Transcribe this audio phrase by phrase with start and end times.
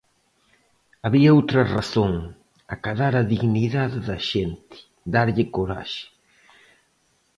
[1.05, 2.13] Había outra razón:
[2.75, 4.77] acadar a dignidade da xente,
[5.13, 6.05] darlle coraxe.